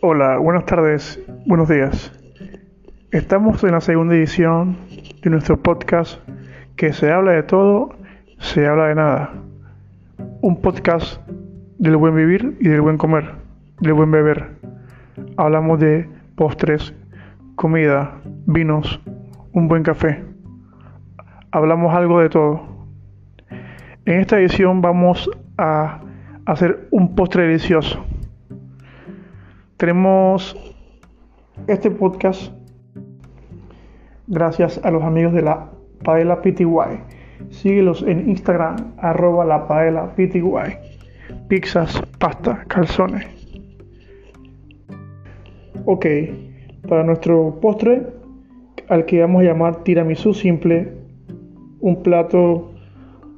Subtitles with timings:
[0.00, 2.12] Hola, buenas tardes, buenos días.
[3.10, 4.76] Estamos en la segunda edición
[5.24, 6.20] de nuestro podcast
[6.76, 7.96] que se habla de todo,
[8.38, 9.32] se habla de nada.
[10.40, 11.20] Un podcast
[11.78, 13.32] del buen vivir y del buen comer,
[13.80, 14.50] del buen beber.
[15.36, 16.94] Hablamos de postres,
[17.56, 19.00] comida, vinos,
[19.52, 20.24] un buen café.
[21.50, 22.86] Hablamos algo de todo.
[24.04, 26.02] En esta edición vamos a
[26.46, 28.07] hacer un postre delicioso
[29.78, 30.56] tenemos
[31.68, 32.52] este podcast
[34.26, 35.70] gracias a los amigos de la
[36.02, 36.98] Paella PTY.
[37.50, 40.42] Síguelos en Instagram, arroba la Paella PTY.
[41.46, 43.24] Pizzas, pasta, calzones.
[45.84, 46.06] Ok,
[46.88, 48.04] para nuestro postre,
[48.88, 50.92] al que vamos a llamar tiramisú simple,
[51.78, 52.72] un plato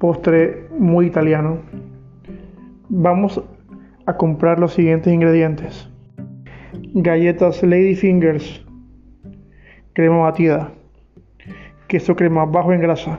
[0.00, 1.58] postre muy italiano,
[2.88, 3.40] vamos
[4.06, 5.93] a comprar los siguientes ingredientes
[6.94, 8.64] galletas Lady Fingers,
[9.94, 10.70] crema batida,
[11.88, 13.18] queso crema bajo en grasa,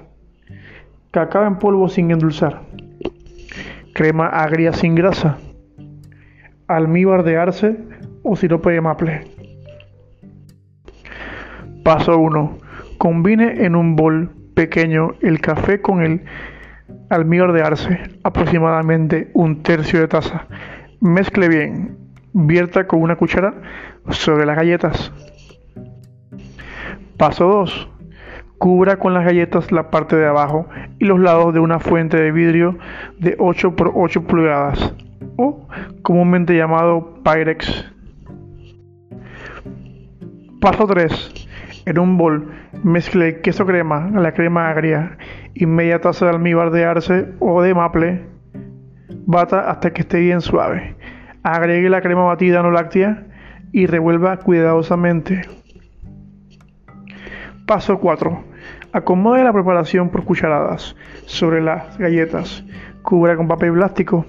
[1.11, 2.61] cacao en polvo sin endulzar,
[3.93, 5.39] crema agria sin grasa,
[6.67, 7.75] almíbar de arce
[8.23, 9.21] o sirope de maple.
[11.83, 12.57] Paso 1.
[12.97, 16.23] Combine en un bol pequeño el café con el
[17.09, 20.47] almíbar de arce, aproximadamente un tercio de taza.
[21.01, 22.04] Mezcle bien
[22.37, 23.53] Vierta con una cuchara
[24.09, 25.13] sobre las galletas.
[27.15, 27.89] Paso 2.
[28.57, 30.67] Cubra con las galletas la parte de abajo
[30.99, 32.77] y los lados de una fuente de vidrio
[33.19, 34.93] de 8 por 8 pulgadas
[35.37, 35.65] o
[36.01, 37.89] comúnmente llamado Pyrex.
[40.59, 41.47] Paso 3.
[41.85, 42.51] En un bol
[42.83, 45.17] mezcle queso crema, la crema agria
[45.53, 48.25] y media taza de almíbar de arce o de maple.
[49.25, 50.97] Bata hasta que esté bien suave.
[51.47, 53.23] Agregue la crema batida no láctea
[53.71, 55.43] y revuelva cuidadosamente.
[57.67, 58.43] Paso 4.
[58.91, 60.95] Acomode la preparación por cucharadas
[61.27, 62.65] sobre las galletas.
[63.03, 64.25] Cubra con papel plástico.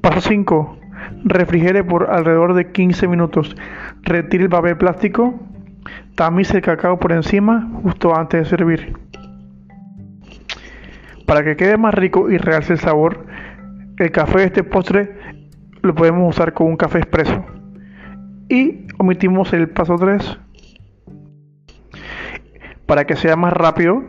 [0.00, 0.76] Paso 5.
[1.22, 3.54] Refrigere por alrededor de 15 minutos.
[4.02, 5.38] Retire el papel plástico.
[6.16, 8.92] Tamice el cacao por encima justo antes de servir.
[11.26, 13.27] Para que quede más rico y realce el sabor,
[13.98, 15.16] el café de este postre
[15.82, 17.44] lo podemos usar con un café expreso.
[18.48, 20.38] Y omitimos el paso 3.
[22.86, 24.02] Para que sea más rápido,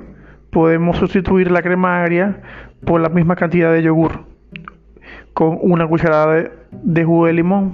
[0.52, 2.42] podemos sustituir la crema agria
[2.86, 4.26] por la misma cantidad de yogur
[5.34, 7.74] con una cucharada de, de jugo de limón.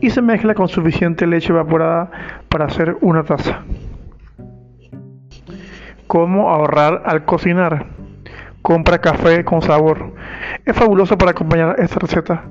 [0.00, 2.10] Y se mezcla con suficiente leche evaporada
[2.48, 3.64] para hacer una taza.
[6.06, 7.86] ¿Cómo ahorrar al cocinar?
[8.66, 10.12] Compra café con sabor.
[10.64, 12.46] Es fabuloso para acompañar esta receta.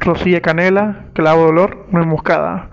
[0.00, 2.68] Rosilla canela, clavo de olor, nuez moscada.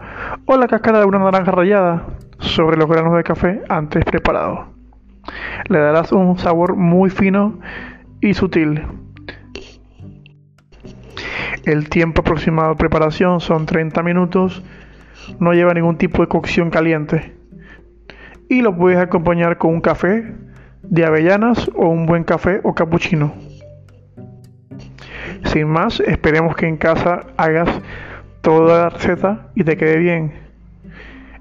[0.47, 2.07] O la cáscara de una naranja rallada
[2.39, 4.69] sobre los granos de café antes preparado.
[5.67, 7.59] Le darás un sabor muy fino
[8.22, 8.81] y sutil.
[11.66, 14.63] El tiempo aproximado de preparación son 30 minutos.
[15.39, 17.35] No lleva ningún tipo de cocción caliente.
[18.49, 20.48] Y lo puedes acompañar con un café
[20.84, 23.34] de avellanas o un buen café o cappuccino.
[25.45, 27.69] Sin más, esperemos que en casa hagas
[28.41, 30.34] toda la receta y te quede bien.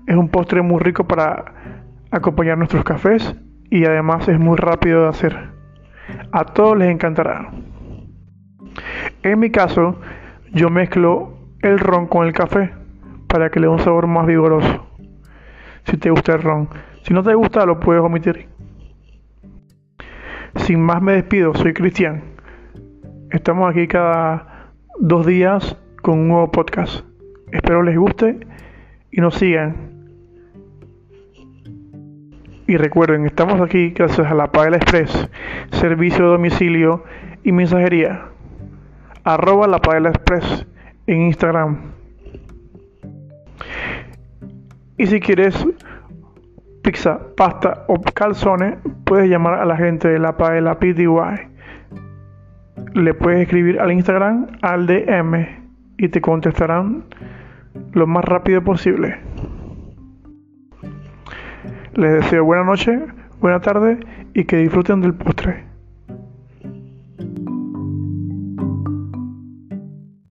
[0.06, 1.52] Es un postre muy rico para
[2.10, 3.34] acompañar nuestros cafés
[3.70, 5.50] y además es muy rápido de hacer.
[6.32, 7.50] A todos les encantará.
[9.22, 10.00] En mi caso,
[10.52, 12.72] yo mezclo el ron con el café
[13.26, 14.86] para que le dé un sabor más vigoroso.
[15.84, 16.68] Si te gusta el ron.
[17.02, 18.48] Si no te gusta, lo puedes omitir.
[20.68, 22.22] Sin más me despido, soy Cristian.
[23.30, 27.06] Estamos aquí cada dos días con un nuevo podcast.
[27.52, 28.38] Espero les guste
[29.10, 29.74] y nos sigan.
[32.66, 35.30] Y recuerden, estamos aquí gracias a la Paella Express,
[35.70, 37.02] servicio de domicilio
[37.44, 38.26] y mensajería.
[39.24, 40.66] Arroba la Paella Express
[41.06, 41.78] en Instagram.
[44.98, 45.66] Y si quieres
[46.88, 51.06] pizza, pasta o calzones, puedes llamar a la gente de la Paella PTY.
[52.94, 55.46] Le puedes escribir al Instagram al DM
[55.98, 57.04] y te contestarán
[57.92, 59.18] lo más rápido posible.
[61.92, 62.98] Les deseo buena noche,
[63.38, 63.98] buena tarde
[64.32, 65.67] y que disfruten del postre.